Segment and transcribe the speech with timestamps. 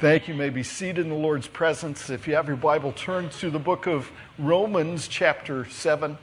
[0.00, 0.34] Thank you.
[0.34, 2.08] you may be seated in the Lord's presence.
[2.08, 6.16] If you have your Bible, turn to the book of Romans, chapter 7.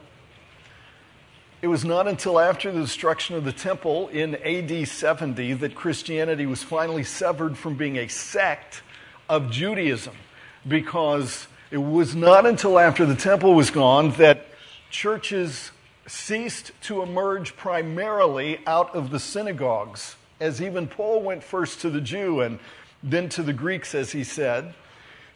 [1.62, 6.46] It was not until after the destruction of the temple in AD 70 that Christianity
[6.46, 8.82] was finally severed from being a sect
[9.28, 10.16] of Judaism,
[10.66, 14.46] because it was not until after the temple was gone that
[14.90, 15.72] churches
[16.08, 22.00] ceased to emerge primarily out of the synagogues, as even Paul went first to the
[22.00, 22.58] Jew and
[23.06, 24.74] then to the Greeks, as he said.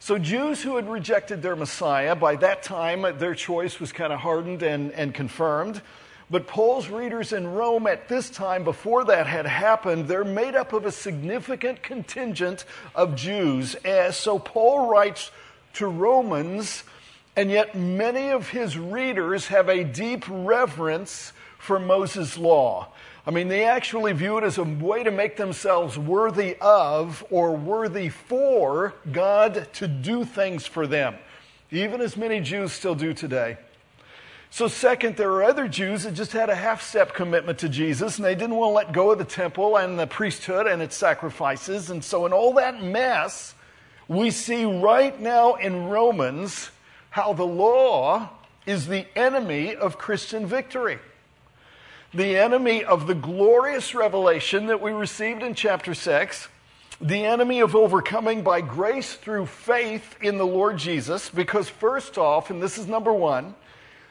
[0.00, 4.20] So, Jews who had rejected their Messiah, by that time their choice was kind of
[4.20, 5.80] hardened and, and confirmed.
[6.30, 10.72] But Paul's readers in Rome at this time, before that had happened, they're made up
[10.72, 12.64] of a significant contingent
[12.94, 13.74] of Jews.
[13.84, 15.30] And so Paul writes
[15.74, 16.84] to Romans,
[17.36, 22.88] and yet many of his readers have a deep reverence for Moses' law.
[23.26, 27.54] I mean, they actually view it as a way to make themselves worthy of or
[27.54, 31.16] worthy for God to do things for them,
[31.70, 33.58] even as many Jews still do today.
[34.52, 38.16] So, second, there are other Jews that just had a half step commitment to Jesus
[38.16, 40.96] and they didn't want to let go of the temple and the priesthood and its
[40.96, 41.90] sacrifices.
[41.90, 43.54] And so, in all that mess,
[44.08, 46.70] we see right now in Romans
[47.10, 48.30] how the law
[48.66, 50.98] is the enemy of Christian victory
[52.12, 56.48] the enemy of the glorious revelation that we received in chapter 6,
[57.00, 62.50] the enemy of overcoming by grace through faith in the Lord Jesus, because first off,
[62.50, 63.54] and this is number one,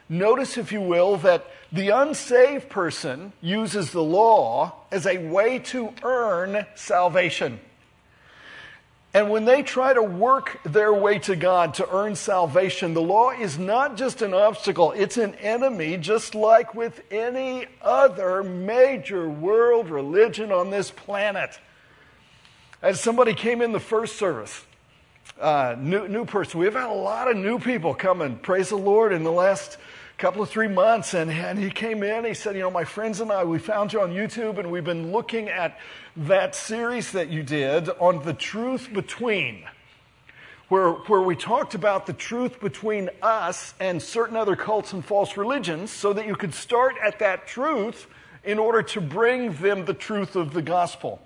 [0.08, 5.92] notice, if you will, that the unsaved person uses the law as a way to
[6.02, 7.60] earn salvation.
[9.12, 13.30] And when they try to work their way to God to earn salvation, the law
[13.30, 19.90] is not just an obstacle, it's an enemy, just like with any other major world
[19.90, 21.58] religion on this planet.
[22.82, 24.64] As somebody came in the first service,
[25.40, 29.12] uh, new, new person, we've had a lot of new people coming, praise the Lord,
[29.12, 29.76] in the last
[30.20, 31.14] couple of three months.
[31.14, 33.94] And, and he came in, he said, You know, my friends and I, we found
[33.94, 35.78] you on YouTube and we've been looking at
[36.14, 39.64] that series that you did on the truth between,
[40.68, 45.38] where, where we talked about the truth between us and certain other cults and false
[45.38, 48.06] religions, so that you could start at that truth
[48.44, 51.18] in order to bring them the truth of the gospel.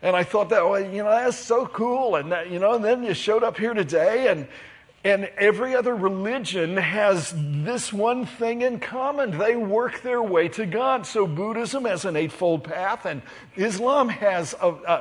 [0.00, 2.16] And I thought that, well, you know, that's so cool.
[2.16, 4.48] And that, you know, and then you showed up here today and,
[5.04, 9.38] and every other religion has this one thing in common.
[9.38, 11.06] They work their way to God.
[11.06, 13.22] So Buddhism has an eightfold path, and
[13.56, 14.54] Islam has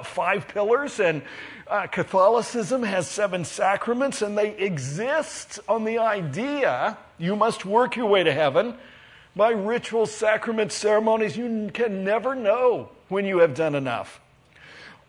[0.03, 1.23] five pillars, and
[1.67, 8.05] uh, Catholicism has seven sacraments, and they exist on the idea you must work your
[8.05, 8.75] way to heaven
[9.35, 11.35] by rituals, sacraments, ceremonies.
[11.35, 14.21] You can never know when you have done enough.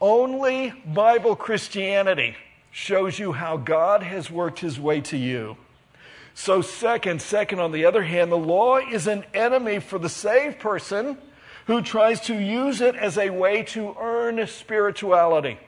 [0.01, 2.37] Only Bible Christianity
[2.79, 5.57] shows you how God has worked his way to you.
[6.33, 10.61] So, second, second, on the other hand, the law is an enemy for the saved
[10.61, 11.19] person
[11.67, 15.59] who tries to use it as a way to earn spirituality.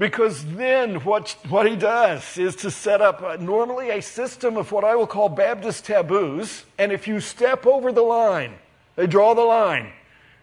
[0.00, 4.72] Because then what, what he does is to set up a, normally a system of
[4.72, 6.64] what I will call Baptist taboos.
[6.76, 8.54] And if you step over the line,
[8.96, 9.92] they draw the line.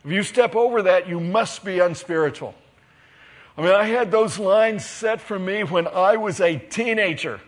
[0.06, 2.56] If you step over that, you must be unspiritual.
[3.58, 7.40] I mean, I had those lines set for me when I was a teenager.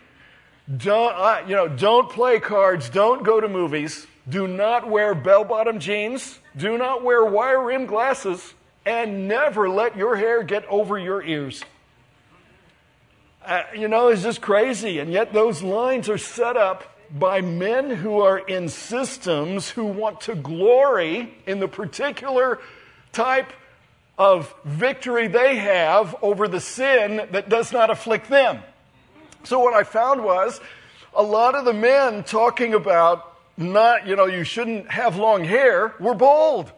[0.75, 5.44] Don't, uh, you know, don't play cards, don't go to movies, do not wear bell
[5.44, 8.53] bottom jeans, do not wear wire rimmed glasses,
[8.85, 11.63] and never let your hair get over your ears.
[13.45, 15.00] Uh, you know, it's just crazy.
[15.00, 20.22] And yet, those lines are set up by men who are in systems who want
[20.22, 22.59] to glory in the particular
[23.13, 23.51] type
[24.17, 28.59] of victory they have over the sin that does not afflict them.
[29.44, 30.59] So what I found was
[31.13, 35.95] a lot of the men talking about not, you know, you shouldn't have long hair
[36.00, 36.72] were bold.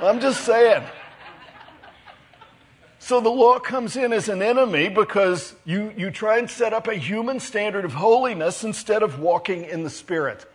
[0.00, 0.82] I'm just saying.
[2.98, 6.88] So the law comes in as an enemy because you, you try and set up
[6.88, 10.46] a human standard of holiness instead of walking in the Spirit.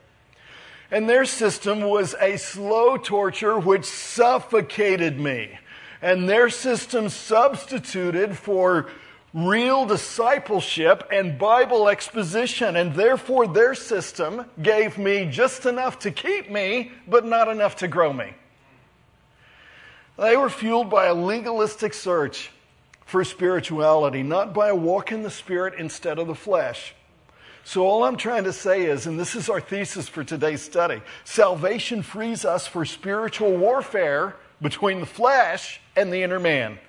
[0.90, 5.58] And their system was a slow torture which suffocated me
[6.02, 8.88] and their system substituted for
[9.34, 12.76] real discipleship and Bible exposition.
[12.76, 17.88] And therefore, their system gave me just enough to keep me, but not enough to
[17.88, 18.34] grow me.
[20.18, 22.52] They were fueled by a legalistic search
[23.06, 26.94] for spirituality, not by a walk in the Spirit instead of the flesh.
[27.64, 31.02] So, all I'm trying to say is, and this is our thesis for today's study
[31.26, 36.80] salvation frees us for spiritual warfare between the flesh and the inner man.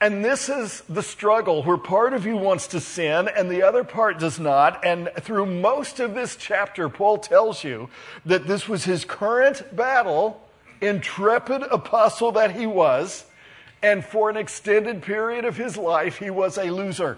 [0.00, 3.84] And this is the struggle where part of you wants to sin and the other
[3.84, 4.84] part does not.
[4.84, 7.88] And through most of this chapter, Paul tells you
[8.26, 10.42] that this was his current battle,
[10.80, 13.24] intrepid apostle that he was,
[13.82, 17.16] and for an extended period of his life, he was a loser.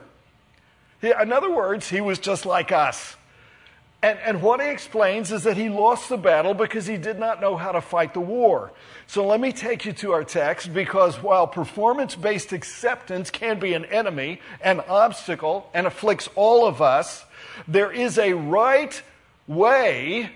[1.02, 3.16] In other words, he was just like us.
[4.02, 7.40] And, and what he explains is that he lost the battle because he did not
[7.40, 8.72] know how to fight the war.
[9.06, 13.72] So let me take you to our text because while performance based acceptance can be
[13.72, 17.24] an enemy, an obstacle, and afflicts all of us,
[17.66, 19.00] there is a right
[19.46, 20.30] way,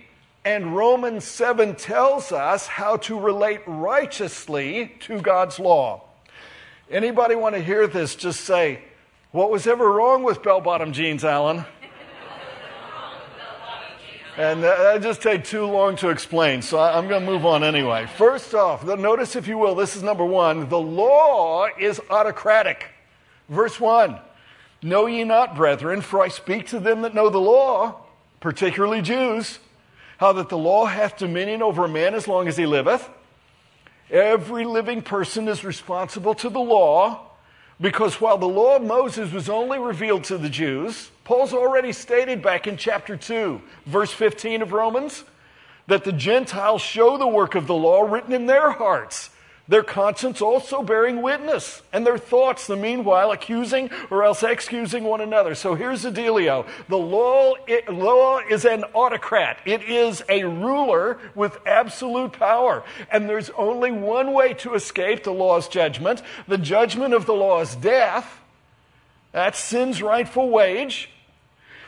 [0.45, 6.05] and Romans 7 tells us how to relate righteously to God's law.
[6.91, 8.17] Anybody want to hear this?
[8.17, 8.83] Just say,
[9.33, 11.65] What was ever wrong with bell bottom jeans, Alan?
[14.41, 18.07] And that just take too long to explain, so I'm going to move on anyway.
[18.17, 22.87] First off, notice, if you will, this is number one the law is autocratic.
[23.51, 24.19] Verse 1
[24.81, 28.01] Know ye not, brethren, for I speak to them that know the law,
[28.41, 29.59] particularly Jews,
[30.17, 33.11] how that the law hath dominion over a man as long as he liveth.
[34.11, 37.27] Every living person is responsible to the law
[37.79, 42.43] because while the law of Moses was only revealed to the Jews, Paul's already stated
[42.43, 45.23] back in chapter 2, verse 15 of Romans,
[45.87, 49.31] that the Gentiles show the work of the law written in their hearts
[49.69, 55.21] their conscience also bearing witness, and their thoughts, the meanwhile, accusing or else excusing one
[55.21, 55.55] another.
[55.55, 61.21] So here's the dealio the law, it, law is an autocrat, it is a ruler
[61.37, 62.83] with absolute power.
[63.13, 67.61] And there's only one way to escape the law's judgment the judgment of the law
[67.61, 68.41] is death.
[69.31, 71.09] That's sin's rightful wage.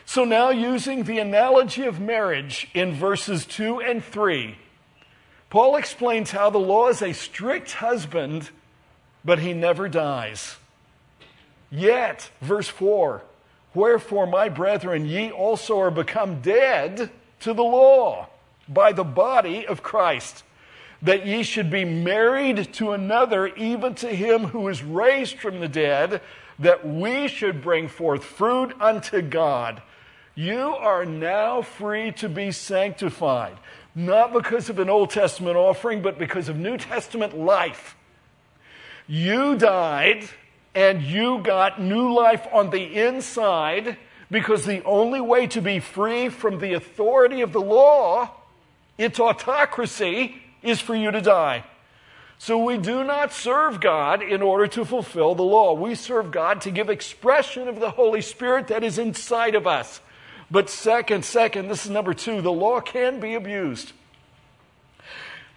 [0.05, 4.57] So now, using the analogy of marriage in verses 2 and 3,
[5.49, 8.49] Paul explains how the law is a strict husband,
[9.23, 10.57] but he never dies.
[11.71, 13.23] Yet, verse 4
[13.73, 17.09] Wherefore, my brethren, ye also are become dead
[17.39, 18.27] to the law
[18.69, 20.43] by the body of Christ,
[21.01, 25.67] that ye should be married to another, even to him who is raised from the
[25.67, 26.21] dead,
[26.59, 29.81] that we should bring forth fruit unto God.
[30.35, 33.57] You are now free to be sanctified
[33.95, 37.95] not because of an Old Testament offering, but because of New Testament life.
[39.07, 40.27] You died
[40.73, 43.97] and you got new life on the inside
[44.31, 48.31] because the only way to be free from the authority of the law,
[48.97, 51.63] its autocracy, is for you to die.
[52.39, 55.73] So we do not serve God in order to fulfill the law.
[55.73, 60.01] We serve God to give expression of the Holy Spirit that is inside of us.
[60.51, 63.93] But second, second, this is number two, the law can be abused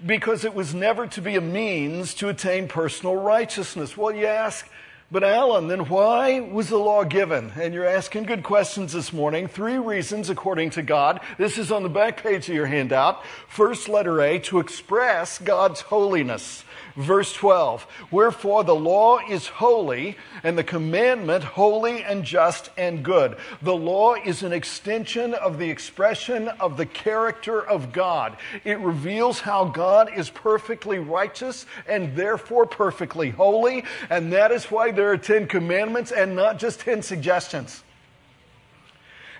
[0.05, 3.97] because it was never to be a means to attain personal righteousness.
[3.97, 4.69] Well, you ask,
[5.11, 7.53] but Alan, then why was the law given?
[7.55, 9.47] And you're asking good questions this morning.
[9.47, 11.21] Three reasons according to God.
[11.39, 13.25] This is on the back page of your handout.
[13.49, 16.65] First letter A, to express God's holiness.
[16.97, 23.37] Verse 12 Wherefore the law is holy, and the commandment holy and just and good.
[23.61, 28.39] The law is an extension of the expression of the character of God.
[28.65, 34.91] It reveals how God is perfectly righteous and therefore perfectly holy, and that is why
[34.91, 37.83] there are 10 commandments and not just 10 suggestions.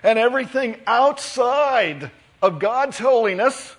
[0.03, 3.75] And everything outside of God's holiness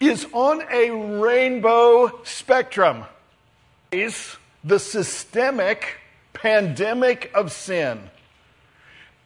[0.00, 3.04] is on a rainbow spectrum.
[3.92, 5.98] Is the systemic
[6.32, 8.10] pandemic of sin.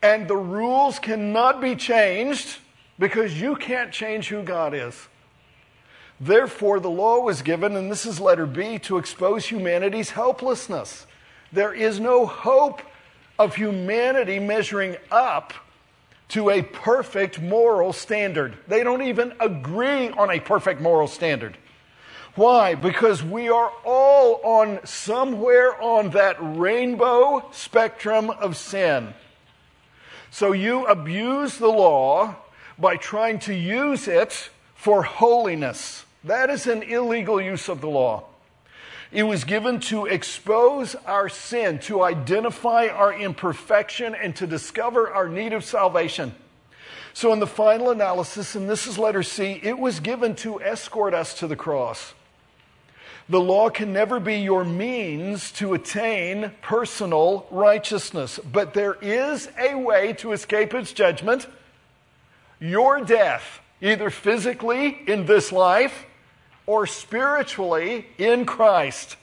[0.02, 2.59] And the rules cannot be changed
[2.99, 5.09] because you can't change who God is.
[6.21, 11.07] Therefore, the law was given, and this is letter B, to expose humanity's helplessness.
[11.52, 12.83] There is no hope
[13.38, 15.52] of humanity measuring up
[16.28, 18.57] to a perfect moral standard.
[18.66, 21.57] They don't even agree on a perfect moral standard.
[22.35, 22.75] Why?
[22.75, 29.14] Because we are all on somewhere on that rainbow spectrum of sin.
[30.31, 32.35] So you abuse the law
[32.76, 36.04] by trying to use it for holiness.
[36.25, 38.25] That is an illegal use of the law.
[39.14, 45.28] It was given to expose our sin, to identify our imperfection, and to discover our
[45.28, 46.35] need of salvation.
[47.12, 51.14] So, in the final analysis, and this is letter C, it was given to escort
[51.14, 52.12] us to the cross.
[53.28, 59.76] The law can never be your means to attain personal righteousness, but there is a
[59.76, 61.47] way to escape its judgment
[62.59, 66.04] your death, either physically in this life
[66.66, 69.16] or spiritually in Christ.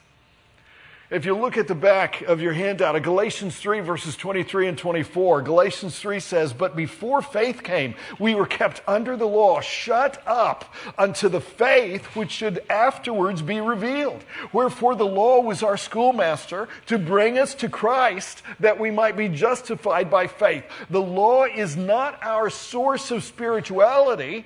[1.12, 4.78] If you look at the back of your handout, of Galatians 3, verses 23 and
[4.78, 10.26] 24, Galatians 3 says, But before faith came, we were kept under the law, shut
[10.26, 14.24] up unto the faith which should afterwards be revealed.
[14.54, 19.28] Wherefore the law was our schoolmaster to bring us to Christ that we might be
[19.28, 20.64] justified by faith.
[20.90, 24.46] The law is not our source of spirituality,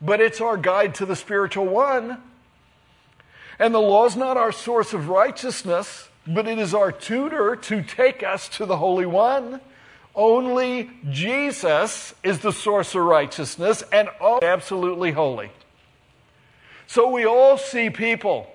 [0.00, 2.22] but it's our guide to the spiritual one.
[3.58, 7.82] And the law is not our source of righteousness, but it is our tutor to
[7.82, 9.60] take us to the Holy One.
[10.14, 14.08] Only Jesus is the source of righteousness and
[14.42, 15.50] absolutely holy.
[16.86, 18.52] So we all see people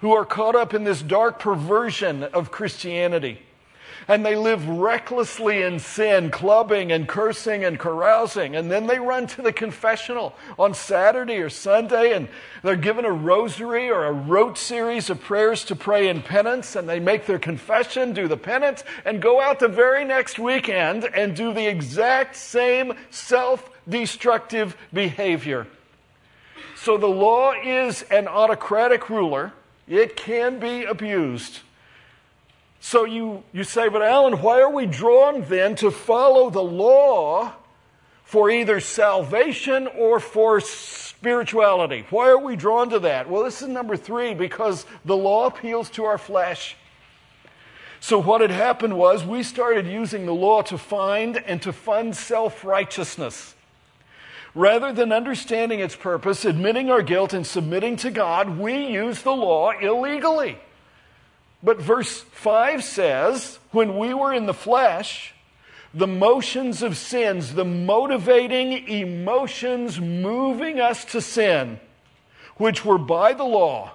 [0.00, 3.40] who are caught up in this dark perversion of Christianity
[4.08, 8.56] and they live recklessly in sin, clubbing and cursing and carousing.
[8.56, 12.28] And then they run to the confessional on Saturday or Sunday and
[12.62, 16.88] they're given a rosary or a rote series of prayers to pray in penance and
[16.88, 21.36] they make their confession, do the penance, and go out the very next weekend and
[21.36, 25.66] do the exact same self destructive behavior.
[26.76, 29.52] So the law is an autocratic ruler.
[29.88, 31.60] It can be abused.
[32.86, 37.52] So you, you say, but Alan, why are we drawn then to follow the law
[38.22, 42.06] for either salvation or for spirituality?
[42.10, 43.28] Why are we drawn to that?
[43.28, 46.76] Well, this is number three because the law appeals to our flesh.
[47.98, 52.14] So, what had happened was we started using the law to find and to fund
[52.14, 53.56] self righteousness.
[54.54, 59.34] Rather than understanding its purpose, admitting our guilt, and submitting to God, we use the
[59.34, 60.60] law illegally.
[61.62, 65.34] But verse 5 says, when we were in the flesh,
[65.94, 71.80] the motions of sins, the motivating emotions moving us to sin,
[72.56, 73.92] which were by the law,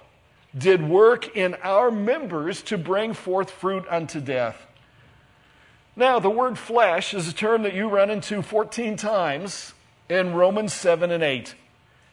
[0.56, 4.66] did work in our members to bring forth fruit unto death.
[5.94, 9.72] Now, the word flesh is a term that you run into 14 times
[10.08, 11.54] in Romans 7 and 8.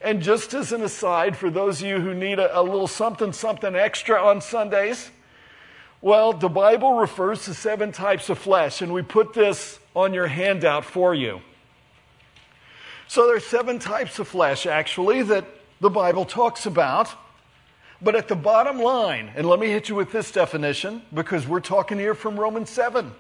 [0.02, 3.34] And just as an aside, for those of you who need a, a little something,
[3.34, 5.12] something extra on Sundays,
[6.02, 10.28] well, the Bible refers to seven types of flesh, and we put this on your
[10.28, 11.42] handout for you.
[13.08, 15.46] So there are seven types of flesh, actually, that
[15.82, 17.10] the Bible talks about.
[18.02, 21.60] But at the bottom line, and let me hit you with this definition because we're
[21.60, 23.12] talking here from Romans 7.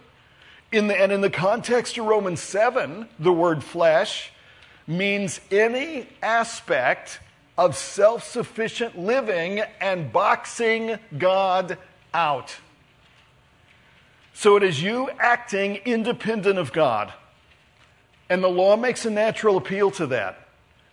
[0.71, 4.31] In the, and in the context of Romans 7, the word flesh
[4.87, 7.19] means any aspect
[7.57, 11.77] of self sufficient living and boxing God
[12.13, 12.55] out.
[14.39, 17.11] So it is you acting independent of God.
[18.29, 20.47] And the law makes a natural appeal to that.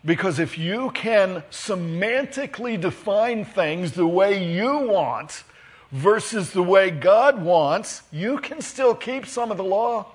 [0.05, 5.45] Because if you can semantically define things the way you want
[5.93, 10.07] versus the way God wants, you can still keep some of the law.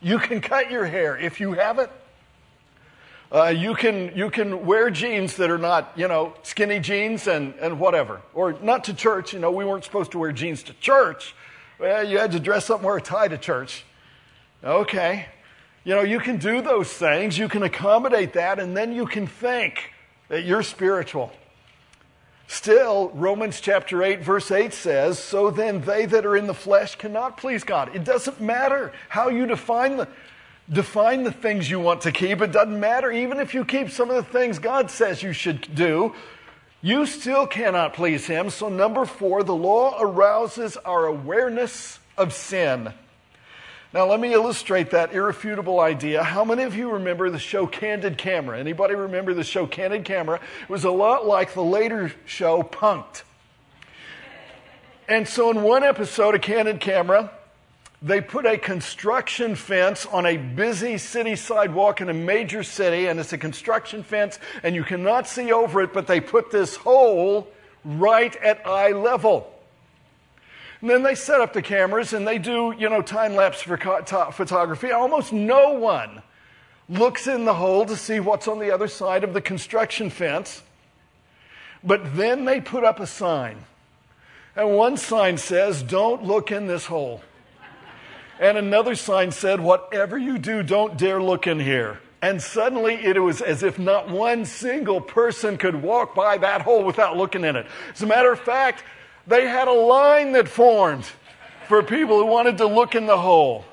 [0.00, 1.92] You can cut your hair if you have it.
[3.30, 7.54] Uh, you, can, you can wear jeans that are not, you know, skinny jeans and,
[7.60, 8.20] and whatever.
[8.34, 9.32] Or not to church.
[9.32, 11.36] You know, we weren't supposed to wear jeans to church,
[11.82, 13.84] well, you had to dress up and wear a tie to church.
[14.62, 15.26] Okay.
[15.82, 19.26] You know, you can do those things, you can accommodate that, and then you can
[19.26, 19.90] think
[20.28, 21.32] that you're spiritual.
[22.46, 26.94] Still, Romans chapter 8, verse 8 says, So then they that are in the flesh
[26.94, 27.96] cannot please God.
[27.96, 30.06] It doesn't matter how you define the,
[30.70, 32.42] define the things you want to keep.
[32.42, 35.74] It doesn't matter even if you keep some of the things God says you should
[35.74, 36.14] do
[36.82, 38.50] you still cannot please him.
[38.50, 42.92] So, number four, the law arouses our awareness of sin.
[43.94, 46.22] Now, let me illustrate that irrefutable idea.
[46.24, 48.58] How many of you remember the show Candid Camera?
[48.58, 50.40] Anybody remember the show Candid Camera?
[50.62, 53.22] It was a lot like the later show Punked.
[55.06, 57.30] And so, in one episode of Candid Camera,
[58.02, 63.20] they put a construction fence on a busy city sidewalk in a major city, and
[63.20, 67.46] it's a construction fence, and you cannot see over it, but they put this hole
[67.84, 69.48] right at eye level.
[70.80, 74.90] And then they set up the cameras and they do, you know, time lapse photography.
[74.90, 76.22] Almost no one
[76.88, 80.60] looks in the hole to see what's on the other side of the construction fence.
[81.84, 83.58] But then they put up a sign.
[84.56, 87.22] And one sign says, Don't look in this hole.
[88.42, 92.00] And another sign said, Whatever you do, don't dare look in here.
[92.20, 96.82] And suddenly it was as if not one single person could walk by that hole
[96.82, 97.66] without looking in it.
[97.94, 98.82] As a matter of fact,
[99.28, 101.04] they had a line that formed
[101.68, 103.64] for people who wanted to look in the hole.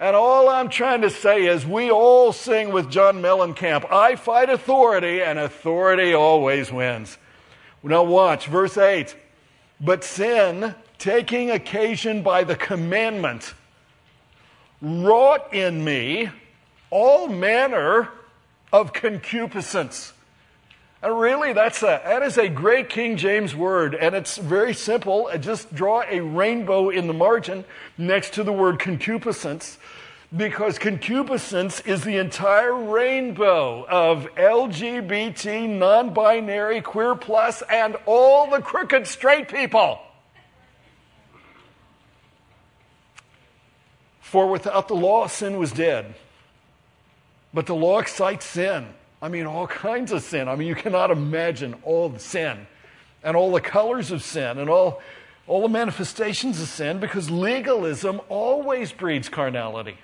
[0.00, 4.50] And all I'm trying to say is we all sing with John Mellencamp I fight
[4.50, 7.18] authority, and authority always wins.
[7.84, 9.14] Now, watch verse 8.
[9.80, 13.54] But sin taking occasion by the commandment,
[14.80, 16.30] wrought in me
[16.90, 18.08] all manner
[18.72, 20.12] of concupiscence.
[21.02, 25.30] And really, that's a, that is a great King James word, and it's very simple.
[25.38, 27.64] Just draw a rainbow in the margin
[27.98, 29.78] next to the word concupiscence,
[30.34, 38.60] because concupiscence is the entire rainbow of LGBT, non binary, queer plus, and all the
[38.60, 40.00] crooked straight people.
[44.26, 46.16] For without the law, sin was dead.
[47.54, 48.88] But the law excites sin.
[49.22, 50.48] I mean, all kinds of sin.
[50.48, 52.66] I mean, you cannot imagine all the sin
[53.22, 55.00] and all the colors of sin and all,
[55.46, 59.96] all the manifestations of sin because legalism always breeds carnality.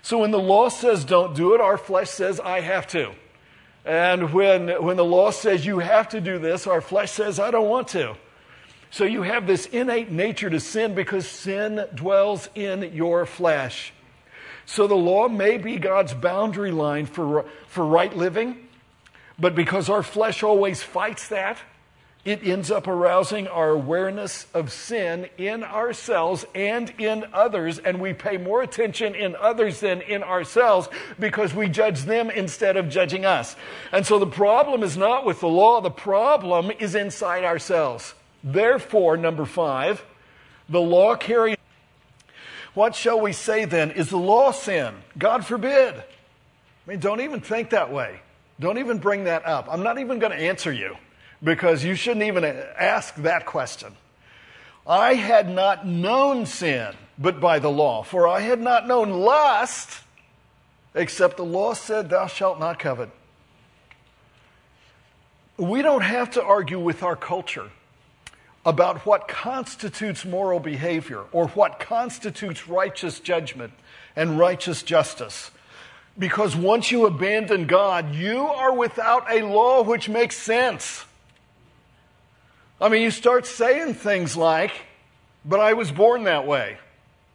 [0.00, 3.12] So when the law says don't do it, our flesh says I have to.
[3.84, 7.50] And when, when the law says you have to do this, our flesh says I
[7.50, 8.16] don't want to.
[8.96, 13.92] So you have this innate nature to sin because sin dwells in your flesh.
[14.64, 18.56] So the law may be God's boundary line for, for right living,
[19.38, 21.58] but because our flesh always fights that,
[22.24, 28.14] it ends up arousing our awareness of sin in ourselves and in others, and we
[28.14, 30.88] pay more attention in others than in ourselves
[31.18, 33.56] because we judge them instead of judging us.
[33.92, 38.14] And so the problem is not with the law, the problem is inside ourselves.
[38.46, 40.02] Therefore, number five,
[40.68, 41.56] the law carries
[42.74, 43.90] what shall we say then?
[43.92, 44.94] Is the law sin?
[45.16, 45.94] God forbid.
[45.94, 46.02] I
[46.90, 48.20] mean, don't even think that way.
[48.60, 49.66] Don't even bring that up.
[49.70, 50.96] I'm not even going to answer you
[51.42, 53.94] because you shouldn't even ask that question.
[54.86, 60.02] I had not known sin but by the law, for I had not known lust
[60.94, 63.08] except the law said, Thou shalt not covet.
[65.56, 67.70] We don't have to argue with our culture
[68.66, 73.72] about what constitutes moral behavior or what constitutes righteous judgment
[74.16, 75.52] and righteous justice.
[76.18, 81.04] Because once you abandon God, you are without a law which makes sense.
[82.80, 84.72] I mean, you start saying things like,
[85.44, 86.76] but I was born that way.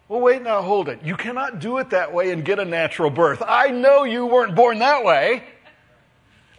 [0.10, 1.00] Well, wait now, hold it.
[1.04, 3.42] You cannot do it that way and get a natural birth.
[3.48, 5.44] I know you weren't born that way.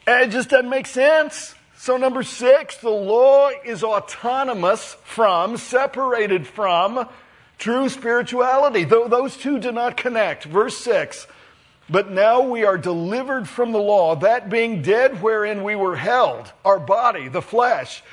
[0.06, 1.54] Eh, it just doesn't make sense.
[1.82, 7.08] So, number six, the law is autonomous from, separated from
[7.58, 8.84] true spirituality.
[8.84, 10.44] Those two do not connect.
[10.44, 11.26] Verse six.
[11.90, 16.52] But now we are delivered from the law, that being dead wherein we were held,
[16.64, 18.04] our body, the flesh,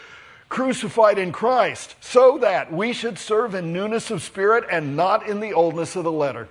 [0.49, 5.41] crucified in Christ, so that we should serve in newness of spirit and not in
[5.41, 6.47] the oldness of the letter.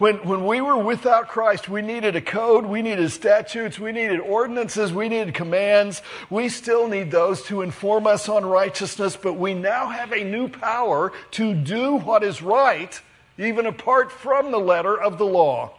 [0.00, 4.18] When, when we were without Christ, we needed a code, we needed statutes, we needed
[4.18, 6.00] ordinances, we needed commands.
[6.30, 10.48] We still need those to inform us on righteousness, but we now have a new
[10.48, 12.98] power to do what is right,
[13.36, 15.74] even apart from the letter of the law.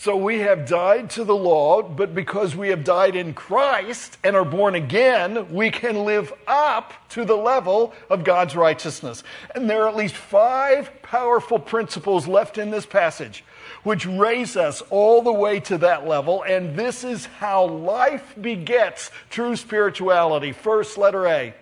[0.00, 4.36] So we have died to the law, but because we have died in Christ and
[4.36, 9.24] are born again, we can live up to the level of God's righteousness.
[9.56, 13.42] And there are at least five powerful principles left in this passage
[13.82, 16.44] which raise us all the way to that level.
[16.44, 20.52] And this is how life begets true spirituality.
[20.52, 21.54] First, letter A.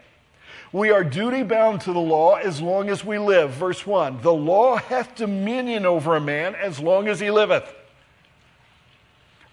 [0.72, 3.52] We are duty bound to the law as long as we live.
[3.52, 7.72] Verse 1 The law hath dominion over a man as long as he liveth.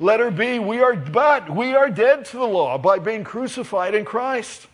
[0.04, 4.04] Letter B, we are, but we are dead to the law by being crucified in
[4.04, 4.68] Christ.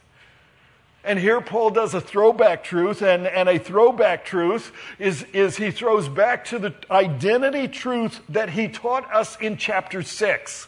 [1.03, 5.69] And here Paul does a throwback truth, and, and a throwback truth is, is he
[5.69, 10.67] throws back to the identity truth that he taught us in chapter 6.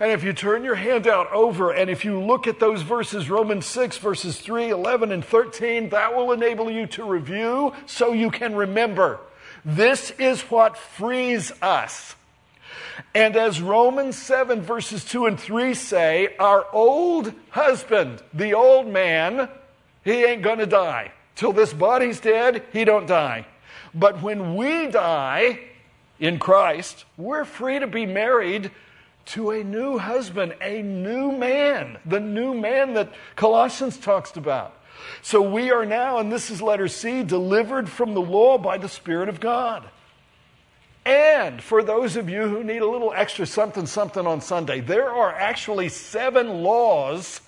[0.00, 3.66] And if you turn your handout over and if you look at those verses, Romans
[3.66, 8.56] 6, verses 3, 11, and 13, that will enable you to review so you can
[8.56, 9.20] remember.
[9.64, 12.16] This is what frees us.
[13.14, 19.48] And as Romans 7 verses 2 and 3 say, our old husband, the old man,
[20.04, 21.12] he ain't gonna die.
[21.34, 23.46] Till this body's dead, he don't die.
[23.94, 25.60] But when we die
[26.18, 28.70] in Christ, we're free to be married
[29.26, 34.74] to a new husband, a new man, the new man that Colossians talks about.
[35.22, 38.88] So we are now, and this is letter C, delivered from the law by the
[38.88, 39.88] Spirit of God.
[41.04, 45.10] And for those of you who need a little extra something something on Sunday, there
[45.10, 47.40] are actually seven laws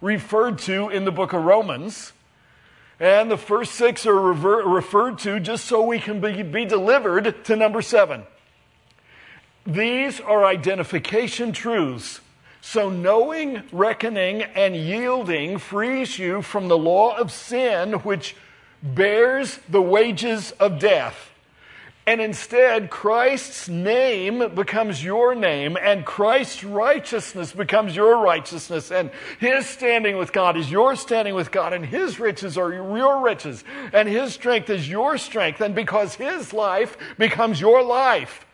[0.00, 2.12] referred to in the book of Romans.
[2.98, 7.44] And the first six are rever- referred to just so we can be, be delivered
[7.44, 8.24] to number seven.
[9.66, 12.20] These are identification truths
[12.60, 18.34] So, knowing, reckoning, and yielding frees you from the law of sin, which
[18.82, 21.30] bears the wages of death.
[22.06, 29.66] And instead, Christ's name becomes your name, and Christ's righteousness becomes your righteousness, and His
[29.66, 34.08] standing with God is your standing with God, and His riches are your riches, and
[34.08, 38.46] His strength is your strength, and because His life becomes your life,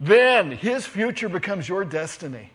[0.00, 2.50] then His future becomes your destiny.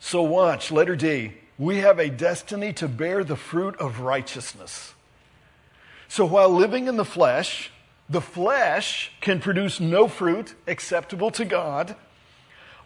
[0.00, 1.34] So, watch, letter D.
[1.58, 4.94] We have a destiny to bear the fruit of righteousness.
[6.08, 7.70] So while living in the flesh,
[8.08, 11.96] the flesh can produce no fruit acceptable to God,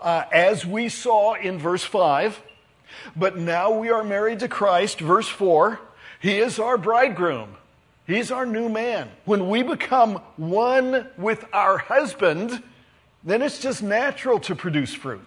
[0.01, 2.41] uh, as we saw in verse 5.
[3.17, 5.81] But now we are married to Christ, verse 4.
[6.21, 7.57] He is our bridegroom.
[8.07, 9.11] He's our new man.
[9.25, 12.63] When we become one with our husband,
[13.23, 15.25] then it's just natural to produce fruit.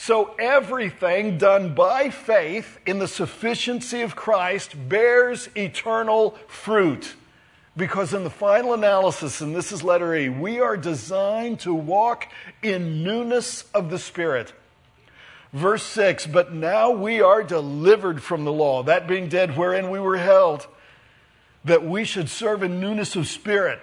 [0.00, 7.16] So everything done by faith in the sufficiency of Christ bears eternal fruit.
[7.76, 12.28] Because in the final analysis, and this is letter E, we are designed to walk
[12.62, 14.54] in newness of the Spirit.
[15.52, 20.00] Verse 6 But now we are delivered from the law, that being dead wherein we
[20.00, 20.66] were held,
[21.62, 23.80] that we should serve in newness of spirit.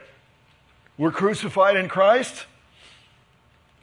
[0.98, 2.48] We're crucified in Christ,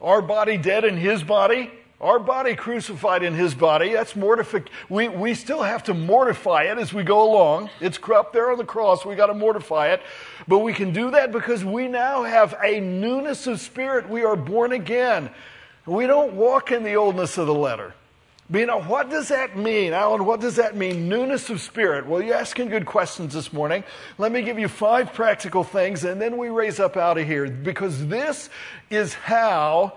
[0.02, 1.70] our body dead in his body.
[2.04, 4.70] Our body crucified in his body, that's mortification.
[4.90, 7.70] We, we still have to mortify it as we go along.
[7.80, 9.06] It's up there on the cross.
[9.06, 10.02] We got to mortify it.
[10.46, 14.06] But we can do that because we now have a newness of spirit.
[14.10, 15.30] We are born again.
[15.86, 17.94] We don't walk in the oldness of the letter.
[18.50, 19.94] But you know, what does that mean?
[19.94, 21.08] Alan, what does that mean?
[21.08, 22.06] Newness of spirit.
[22.06, 23.82] Well, you're asking good questions this morning.
[24.18, 27.48] Let me give you five practical things and then we raise up out of here
[27.48, 28.50] because this
[28.90, 29.94] is how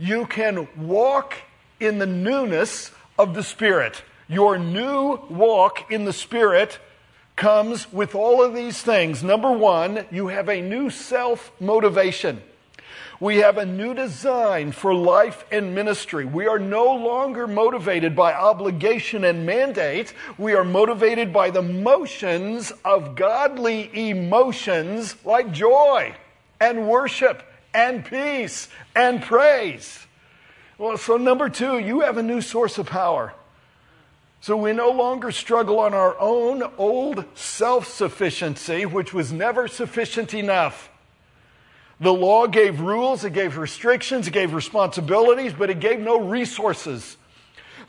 [0.00, 1.34] you can walk
[1.78, 4.02] in the newness of the Spirit.
[4.28, 6.78] Your new walk in the Spirit
[7.36, 9.22] comes with all of these things.
[9.22, 12.40] Number one, you have a new self motivation.
[13.20, 16.24] We have a new design for life and ministry.
[16.24, 20.14] We are no longer motivated by obligation and mandate.
[20.38, 26.14] We are motivated by the motions of godly emotions like joy
[26.58, 27.42] and worship
[27.74, 30.06] and peace and praise.
[30.78, 33.34] Well, so number two, you have a new source of power.
[34.40, 40.32] So we no longer struggle on our own old self sufficiency, which was never sufficient
[40.32, 40.88] enough.
[42.00, 47.18] The law gave rules, it gave restrictions, it gave responsibilities, but it gave no resources.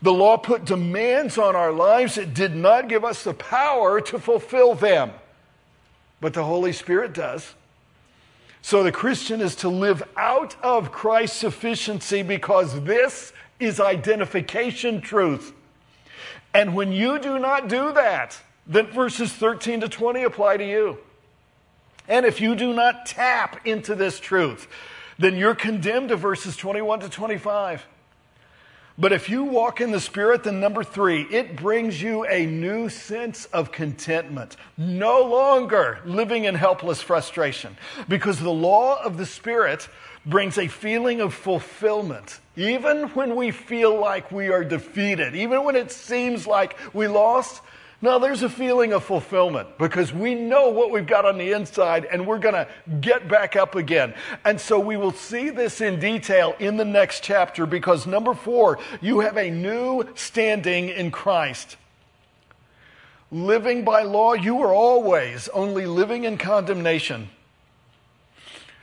[0.02, 4.20] The law put demands on our lives, it did not give us the power to
[4.20, 5.12] fulfill them.
[6.20, 7.54] But the Holy Spirit does.
[8.62, 15.54] So the Christian is to live out of Christ's sufficiency because this is identification truth.
[16.54, 20.97] And when you do not do that, then verses 13 to 20 apply to you.
[22.08, 24.67] And if you do not tap into this truth,
[25.17, 27.86] then you're condemned to verses 21 to 25.
[29.01, 32.87] But if you walk in the Spirit, then number three, it brings you a new
[32.87, 34.57] sense of contentment.
[34.77, 37.75] No longer living in helpless frustration.
[38.07, 39.89] Because the law of the Spirit
[40.23, 42.41] brings a feeling of fulfillment.
[42.55, 47.63] Even when we feel like we are defeated, even when it seems like we lost,
[48.03, 52.05] now, there's a feeling of fulfillment because we know what we've got on the inside
[52.05, 52.67] and we're going to
[52.99, 54.15] get back up again.
[54.43, 58.79] And so we will see this in detail in the next chapter because number four,
[59.01, 61.77] you have a new standing in Christ.
[63.31, 67.29] Living by law, you were always only living in condemnation.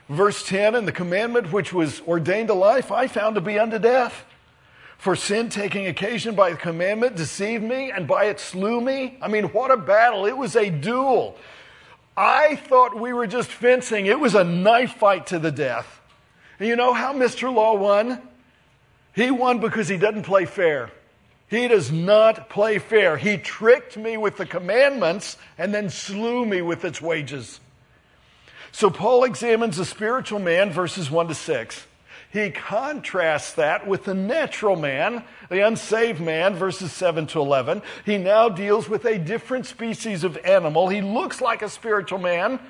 [0.08, 3.80] Verse 10, and the commandment which was ordained to life, I found to be unto
[3.80, 4.24] death.
[4.98, 9.16] For sin taking occasion by the commandment deceived me, and by it slew me.
[9.22, 10.26] I mean, what a battle.
[10.26, 11.36] It was a duel.
[12.16, 14.06] I thought we were just fencing.
[14.06, 16.00] It was a knife fight to the death.
[16.58, 17.52] And you know how Mr.
[17.52, 18.20] Law won?
[19.14, 20.90] He won because he doesn't play fair.
[21.46, 23.16] He does not play fair.
[23.16, 27.60] He tricked me with the commandments and then slew me with its wages.
[28.72, 31.86] So Paul examines the spiritual man, verses 1 to 6.
[32.30, 37.80] He contrasts that with the natural man, the unsaved man, verses 7 to 11.
[38.04, 40.88] He now deals with a different species of animal.
[40.88, 42.60] He looks like a spiritual man,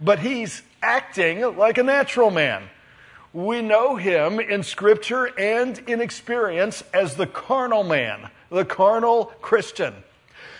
[0.00, 2.64] but he's acting like a natural man.
[3.32, 9.94] We know him in Scripture and in experience as the carnal man, the carnal Christian.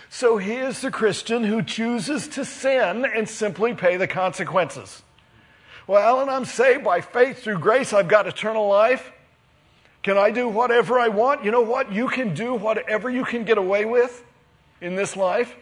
[0.09, 5.03] So he is the Christian who chooses to sin and simply pay the consequences.
[5.87, 7.93] Well, Alan, I'm saved by faith through grace.
[7.93, 9.13] I've got eternal life.
[10.03, 11.45] Can I do whatever I want?
[11.45, 11.93] You know what?
[11.93, 14.21] You can do whatever you can get away with
[14.81, 15.55] in this life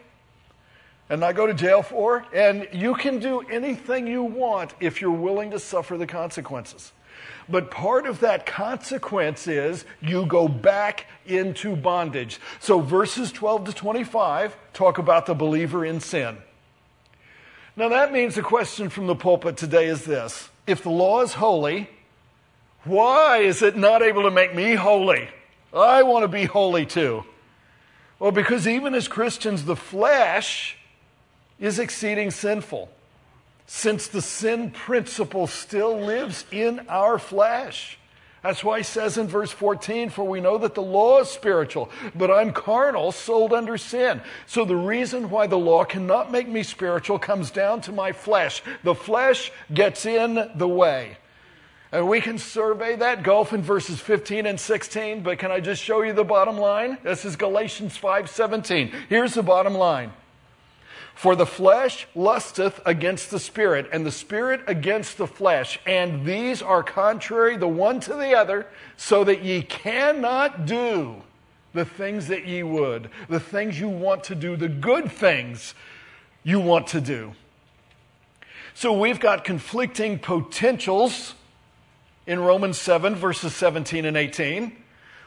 [1.08, 2.26] and not go to jail for.
[2.34, 6.90] And you can do anything you want if you're willing to suffer the consequences.
[7.48, 12.40] But part of that consequence is you go back into bondage.
[12.58, 16.38] So verses 12 to 25 talk about the believer in sin.
[17.76, 21.34] Now that means the question from the pulpit today is this if the law is
[21.34, 21.90] holy,
[22.84, 25.28] why is it not able to make me holy?
[25.74, 27.24] I want to be holy too.
[28.18, 30.78] Well, because even as Christians, the flesh
[31.60, 32.88] is exceeding sinful
[33.66, 37.98] since the sin principle still lives in our flesh.
[38.46, 41.90] That's why he says in verse 14, For we know that the law is spiritual,
[42.14, 44.20] but I'm carnal, sold under sin.
[44.46, 48.62] So the reason why the law cannot make me spiritual comes down to my flesh.
[48.84, 51.16] The flesh gets in the way.
[51.90, 55.82] And we can survey that gulf in verses 15 and 16, but can I just
[55.82, 56.98] show you the bottom line?
[57.02, 58.92] This is Galatians 5:17.
[59.08, 60.12] Here's the bottom line.
[61.16, 66.60] For the flesh lusteth against the spirit, and the spirit against the flesh, and these
[66.60, 68.66] are contrary the one to the other,
[68.98, 71.22] so that ye cannot do
[71.72, 75.74] the things that ye would, the things you want to do, the good things
[76.44, 77.32] you want to do.
[78.74, 81.34] So we've got conflicting potentials
[82.26, 84.76] in Romans 7, verses 17 and 18.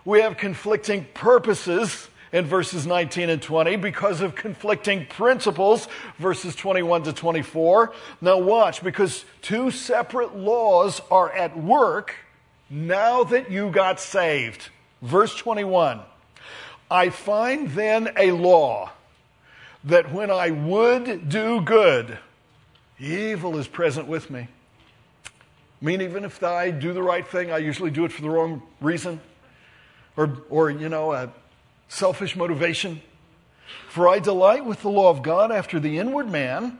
[0.06, 5.88] We have conflicting purposes in verses 19 and 20 because of conflicting principles,
[6.18, 7.94] verses 21 to 24.
[8.22, 12.16] Now, watch, because two separate laws are at work
[12.70, 14.70] now that you got saved.
[15.02, 16.02] Verse 21
[16.92, 18.92] I find then a law
[19.84, 22.18] that when I would do good,
[23.00, 24.48] evil is present with me.
[25.82, 28.30] I mean, even if I do the right thing, I usually do it for the
[28.30, 29.22] wrong reason.
[30.18, 31.30] Or, or you know, uh,
[31.90, 33.02] selfish motivation.
[33.90, 36.78] For I delight with the law of God after the inward man,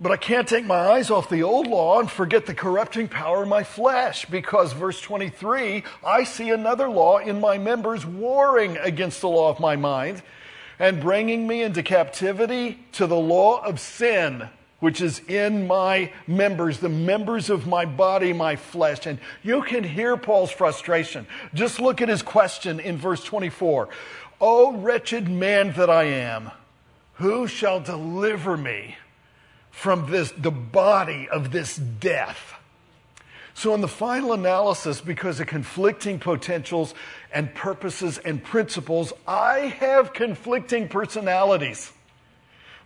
[0.00, 3.42] but I can't take my eyes off the old law and forget the corrupting power
[3.42, 9.20] of my flesh, because, verse 23, I see another law in my members warring against
[9.20, 10.22] the law of my mind
[10.78, 14.48] and bringing me into captivity to the law of sin
[14.82, 19.06] which is in my members, the members of my body, my flesh.
[19.06, 21.24] And you can hear Paul's frustration.
[21.54, 23.88] Just look at his question in verse 24.
[24.40, 26.50] O wretched man that I am,
[27.14, 28.96] who shall deliver me
[29.70, 32.54] from this, the body of this death?
[33.54, 36.92] So, in the final analysis, because of conflicting potentials
[37.32, 41.92] and purposes and principles, I have conflicting personalities.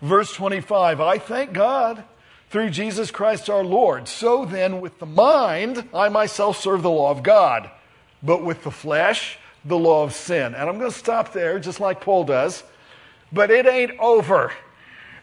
[0.00, 2.04] Verse 25 I thank God
[2.50, 4.08] through Jesus Christ our Lord.
[4.08, 7.70] So then, with the mind, I myself serve the law of God,
[8.22, 10.54] but with the flesh, the law of sin.
[10.54, 12.62] And I'm going to stop there, just like Paul does.
[13.32, 14.52] But it ain't over.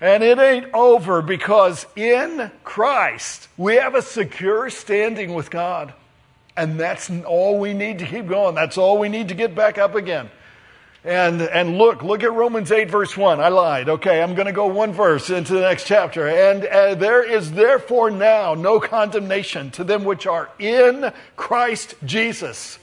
[0.02, 5.94] And it ain't over because in Christ, we have a secure standing with God.
[6.58, 8.54] And that's all we need to keep going.
[8.54, 10.30] That's all we need to get back up again.
[11.06, 13.42] And, and look, look at Romans 8, verse 1.
[13.42, 13.90] I lied.
[13.90, 16.28] Okay, I'm going to go one verse into the next chapter.
[16.28, 22.80] And uh, there is therefore now no condemnation to them which are in Christ Jesus.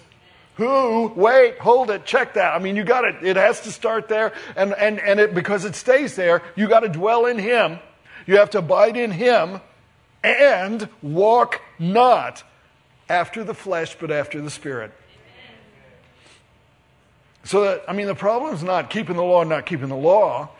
[0.56, 2.54] Who, wait, hold it, check that.
[2.54, 3.16] I mean, you got it.
[3.22, 4.34] It has to start there.
[4.54, 7.78] And, and, and it, because it stays there, you got to dwell in Him.
[8.26, 9.62] You have to abide in Him
[10.22, 12.42] and walk not
[13.08, 14.92] after the flesh, but after the Spirit.
[17.44, 19.96] So that, I mean, the problem is not keeping the law and not keeping the
[19.96, 20.50] law.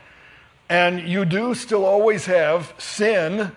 [0.68, 3.52] And you do still always have sin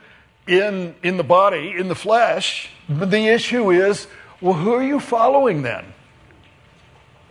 [0.48, 2.70] in, in the body, in the flesh.
[2.90, 4.08] But the issue is
[4.44, 5.86] well, who are you following then?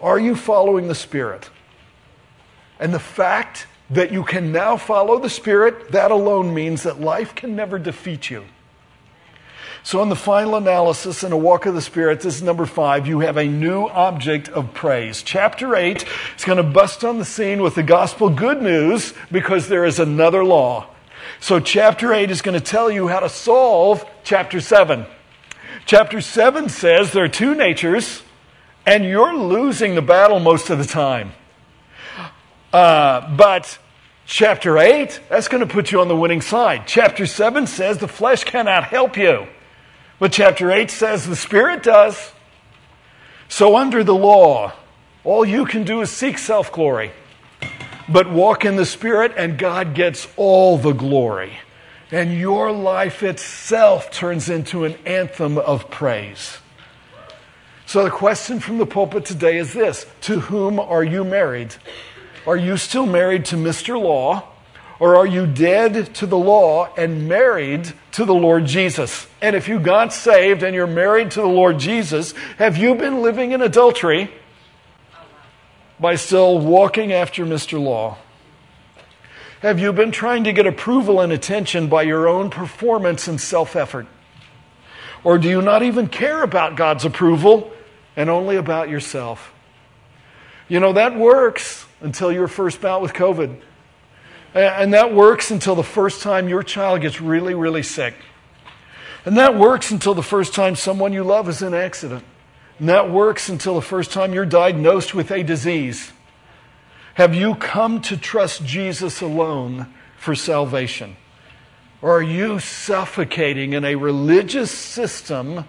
[0.01, 1.51] Are you following the Spirit?
[2.81, 7.35] And the fact that you can now follow the Spirit, that alone means that life
[7.35, 8.47] can never defeat you.
[9.85, 13.09] So, in the final analysis in a walk of the Spirit, this is number five,
[13.09, 15.23] you have a new object of praise.
[15.23, 16.05] Chapter 8
[16.39, 19.99] is going to bust on the scene with the gospel good news because there is
[19.99, 20.87] another law.
[21.41, 25.05] So, chapter 8 is going to tell you how to solve chapter 7.
[25.85, 28.23] Chapter 7 says there are two natures,
[28.87, 31.33] and you're losing the battle most of the time.
[32.73, 33.81] Uh, but
[34.27, 36.85] chapter 8, that's going to put you on the winning side.
[36.87, 39.49] Chapter 7 says the flesh cannot help you.
[40.23, 42.31] But chapter 8 says the Spirit does.
[43.49, 44.73] So, under the law,
[45.25, 47.11] all you can do is seek self glory,
[48.09, 51.55] but walk in the Spirit, and God gets all the glory.
[52.13, 56.59] And your life itself turns into an anthem of praise.
[57.87, 61.75] So the question from the pulpit today is this To whom are you married?
[62.47, 64.01] Are you still married to Mr.
[64.01, 64.52] Law?
[65.03, 69.27] Or are you dead to the law and married to the Lord Jesus?
[69.41, 73.21] And if you got saved and you're married to the Lord Jesus, have you been
[73.21, 74.31] living in adultery
[75.99, 77.83] by still walking after Mr.
[77.83, 78.17] Law?
[79.61, 83.75] Have you been trying to get approval and attention by your own performance and self
[83.75, 84.07] effort?
[85.25, 87.73] Or do you not even care about God's approval
[88.15, 89.53] and only about yourself?
[90.69, 93.61] You know, that works until your first bout with COVID.
[94.55, 98.15] And that works until the first time your child gets really, really sick.
[99.25, 102.25] And that works until the first time someone you love is in an accident.
[102.79, 106.13] And that works until the first time you're diagnosed with a disease.
[107.15, 111.17] Have you come to trust Jesus alone for salvation?
[112.01, 115.67] Or are you suffocating in a religious system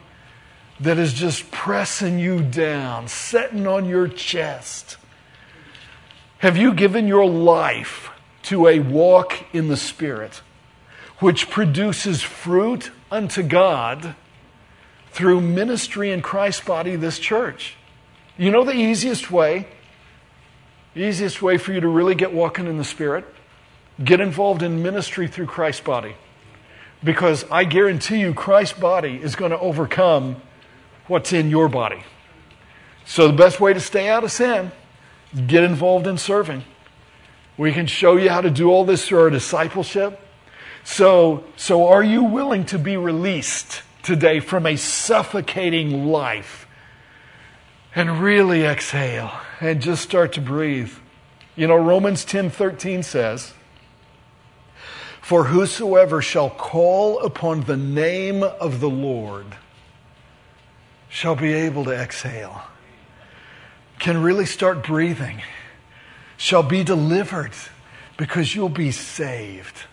[0.79, 4.97] that is just pressing you down, setting on your chest?
[6.39, 8.09] Have you given your life
[8.43, 10.41] to a walk in the Spirit,
[11.19, 14.15] which produces fruit unto God
[15.11, 17.75] through ministry in Christ's body, this church.
[18.37, 19.67] You know the easiest way?
[20.93, 23.25] The easiest way for you to really get walking in the Spirit?
[24.03, 26.15] Get involved in ministry through Christ's body.
[27.03, 30.41] Because I guarantee you, Christ's body is going to overcome
[31.07, 32.03] what's in your body.
[33.05, 34.71] So, the best way to stay out of sin,
[35.47, 36.63] get involved in serving.
[37.57, 40.19] We can show you how to do all this through our discipleship.
[40.83, 46.67] So, so are you willing to be released today from a suffocating life
[47.95, 50.91] and really exhale and just start to breathe?
[51.55, 53.53] You know, Romans 10 13 says,
[55.21, 59.45] For whosoever shall call upon the name of the Lord
[61.07, 62.63] shall be able to exhale,
[63.99, 65.43] can really start breathing
[66.43, 67.53] shall be delivered
[68.17, 69.85] because you'll be saved.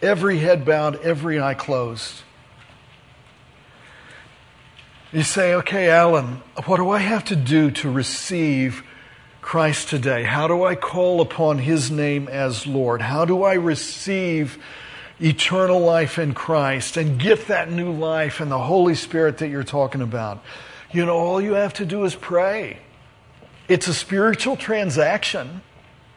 [0.00, 2.22] Every head bowed, every eye closed.
[5.10, 8.84] You say, okay, Alan, what do I have to do to receive
[9.40, 10.22] Christ today?
[10.22, 13.02] How do I call upon His name as Lord?
[13.02, 14.62] How do I receive
[15.20, 19.64] eternal life in Christ and get that new life and the Holy Spirit that you're
[19.64, 20.44] talking about?
[20.92, 22.78] You know, all you have to do is pray.
[23.66, 25.62] It's a spiritual transaction.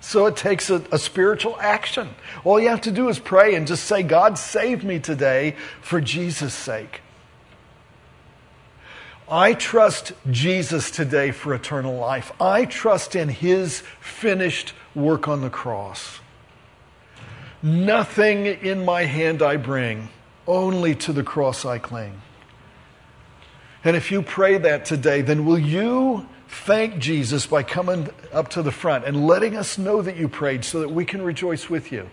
[0.02, 2.10] So it takes a, a, spiritual action.
[2.44, 6.02] All you have to do is pray and just say, God, save me today for
[6.02, 7.02] Jesus' sake.
[9.30, 12.32] I trust Jesus today for eternal life.
[12.42, 16.20] I trust in his finished work on the cross.
[17.62, 20.10] Nothing in my hand I bring,
[20.48, 22.20] only to the cross I cling.
[23.84, 28.62] And if you pray that today, then will you thank Jesus by coming up to
[28.62, 31.92] the front and letting us know that you prayed so that we can rejoice with
[31.92, 32.10] you.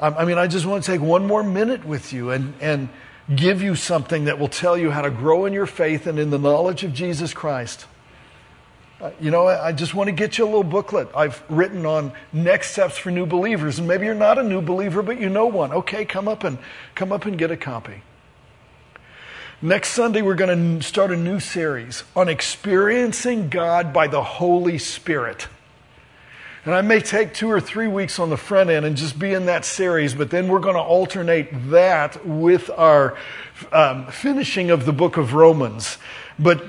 [0.00, 2.88] I mean, I just want to take one more minute with you and, and
[3.34, 6.30] give you something that will tell you how to grow in your faith and in
[6.30, 7.86] the knowledge of Jesus Christ.
[9.00, 12.12] Uh, you know, I just want to get you a little booklet I've written on
[12.32, 13.78] next steps for new believers.
[13.78, 15.72] And maybe you're not a new believer, but you know one.
[15.72, 16.58] Okay, come up and
[16.94, 18.02] come up and get a copy.
[19.62, 24.78] Next Sunday, we're going to start a new series on experiencing God by the Holy
[24.78, 25.46] Spirit.
[26.64, 29.32] And I may take two or three weeks on the front end and just be
[29.32, 33.16] in that series, but then we're going to alternate that with our
[33.70, 35.98] um, finishing of the book of Romans.
[36.38, 36.64] But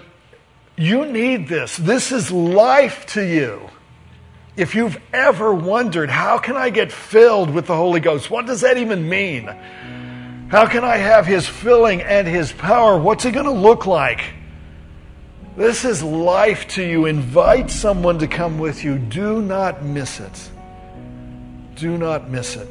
[0.78, 1.78] you need this.
[1.78, 3.69] This is life to you.
[4.56, 8.30] If you've ever wondered, how can I get filled with the Holy Ghost?
[8.30, 9.50] What does that even mean?
[10.48, 12.98] How can I have His filling and His power?
[12.98, 14.22] What's it going to look like?
[15.58, 17.06] This is life to you.
[17.06, 18.98] Invite someone to come with you.
[18.98, 20.52] Do not miss it.
[21.76, 22.68] Do not miss it.